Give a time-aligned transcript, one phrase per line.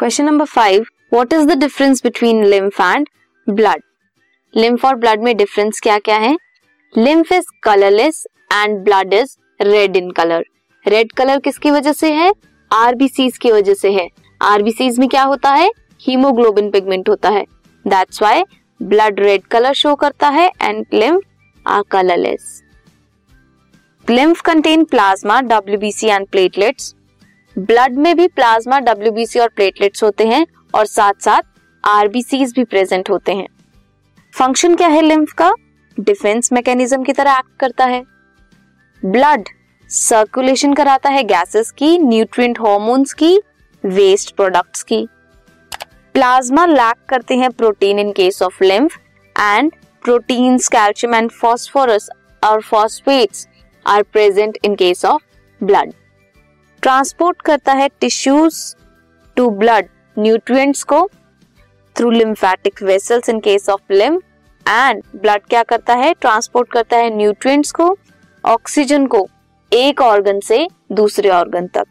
[0.00, 3.08] Question number five what is the difference between lymph and
[3.46, 3.82] blood
[4.54, 6.36] lymph और blood में difference क्या क्या है?
[6.94, 10.44] Lymph is colourless and blood is red in colour
[10.84, 12.32] red colour किसकी वजह से है?
[12.70, 14.08] आरबीसीज की वजह से है।
[14.40, 15.70] आरबीसीज में क्या होता है?
[16.00, 17.44] हीमोग्लोबिन पिगमेंट होता है।
[17.84, 18.42] That's why
[18.80, 21.22] blood red colour show करता है and lymph
[21.66, 22.62] are colourless
[24.06, 26.94] lymph contain plasma WBC and platelets
[27.56, 31.42] blood में भी प्लाज्मा डब्ल्यूबीसी और प्लेटलेट्स होते हैं और साथ साथ
[31.84, 33.46] आरबीसी भी प्रेजेंट होते हैं।
[34.34, 35.52] फ़ंक्शन क्या है लिम्फ का?
[36.00, 38.02] डिफेंस मैकेनिज्म की तरह एक्ट करता है।
[39.02, 39.48] ब्लड
[39.90, 43.36] सर्कुलेशन कराता है गैसेस की न्यूट्रिएंट हॉर्मोन्स की
[43.84, 45.06] वेस्ट प्रोडक्ट्स की।
[46.14, 48.98] प्लाज्मा लैक करते हैं protein in case of lymph
[49.36, 49.72] and
[50.04, 52.08] proteins calcium and phosphorus
[52.42, 53.48] और phosphates
[53.86, 55.22] are present in case of
[55.62, 55.92] blood
[56.90, 58.54] transport करता है टिश्यूज
[59.36, 60.98] टू ब्लड न्यूट्रिएंट्स को
[61.96, 64.22] through lymphatic vessels in case of lymph
[64.66, 66.12] and blood क्या करता है?
[66.14, 67.86] Transport करता है nutrients को
[68.44, 69.26] ऑक्सीजन को
[69.72, 71.86] एक ऑर्गन से दूसरे ऑर्गन तक।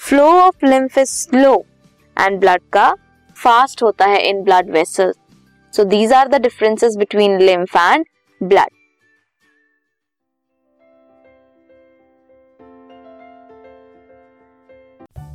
[0.00, 1.54] Flow of lymph is slow
[2.16, 2.94] and blood का
[3.36, 5.16] फास्ट होता है in blood vessels
[5.72, 8.04] so these are the differences between lymph and
[8.40, 8.77] blood